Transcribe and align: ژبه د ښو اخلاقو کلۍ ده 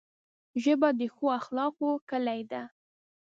ژبه 0.63 0.89
د 0.99 1.01
ښو 1.13 1.25
اخلاقو 1.39 1.89
کلۍ 2.09 2.41
ده 2.51 2.63